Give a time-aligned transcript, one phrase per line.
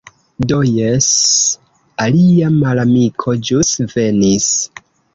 [0.51, 1.09] Do jes...
[2.07, 4.53] alia malamiko ĵus venis.